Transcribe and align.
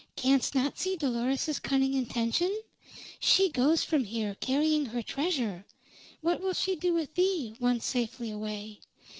Canst 0.15 0.55
not 0.55 0.79
see 0.79 0.95
Dolores's 0.95 1.59
cunning 1.59 1.93
intention? 1.93 2.51
She 3.19 3.49
goes 3.49 3.83
from 3.83 4.03
here, 4.05 4.33
carrying 4.33 4.87
her 4.87 5.03
treasure; 5.03 5.63
what 6.21 6.41
will 6.41 6.53
she 6.53 6.75
do 6.75 6.95
with 6.95 7.13
thee, 7.13 7.55
once 7.59 7.85
safely 7.85 8.31
away? 8.31 8.79